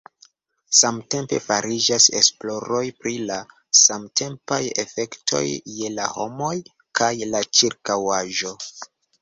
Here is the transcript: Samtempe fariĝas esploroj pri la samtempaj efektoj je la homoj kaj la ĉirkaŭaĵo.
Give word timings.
Samtempe 0.77 1.39
fariĝas 1.47 2.07
esploroj 2.19 2.81
pri 3.03 3.13
la 3.31 3.37
samtempaj 3.81 4.61
efektoj 4.87 5.45
je 5.53 5.93
la 5.99 6.09
homoj 6.17 6.53
kaj 7.03 7.15
la 7.37 7.47
ĉirkaŭaĵo. 7.61 8.57